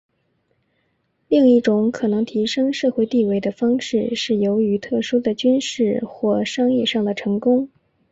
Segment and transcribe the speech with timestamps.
[1.27, 7.69] 另一种可能提升社会地位的方式是由于特殊的军事或商业上的成功。